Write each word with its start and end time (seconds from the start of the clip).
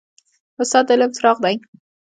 استاد 0.61 0.83
د 0.87 0.89
علم 0.93 1.11
څراغ 1.17 1.37
دی. 1.45 1.55